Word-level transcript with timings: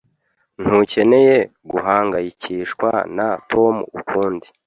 Ntukeneye 0.61 1.35
guhangayikishwa 1.71 2.89
na 3.15 3.27
Tom 3.51 3.75
ukundi. 3.99 4.47